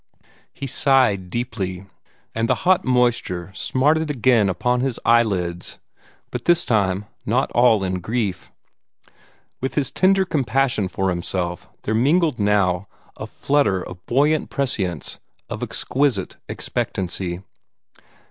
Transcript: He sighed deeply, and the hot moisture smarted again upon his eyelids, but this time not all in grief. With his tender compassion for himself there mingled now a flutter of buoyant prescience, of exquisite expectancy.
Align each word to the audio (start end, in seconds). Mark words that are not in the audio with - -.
He 0.51 0.65
sighed 0.65 1.29
deeply, 1.29 1.85
and 2.33 2.49
the 2.49 2.55
hot 2.65 2.83
moisture 2.83 3.51
smarted 3.53 4.09
again 4.09 4.49
upon 4.49 4.79
his 4.79 4.99
eyelids, 5.05 5.77
but 6.31 6.45
this 6.45 6.65
time 6.65 7.05
not 7.23 7.51
all 7.51 7.83
in 7.83 7.99
grief. 7.99 8.51
With 9.61 9.75
his 9.75 9.91
tender 9.91 10.25
compassion 10.25 10.87
for 10.87 11.09
himself 11.11 11.69
there 11.83 11.93
mingled 11.93 12.39
now 12.39 12.87
a 13.15 13.27
flutter 13.27 13.85
of 13.87 14.03
buoyant 14.07 14.49
prescience, 14.49 15.19
of 15.51 15.61
exquisite 15.61 16.35
expectancy. 16.49 17.43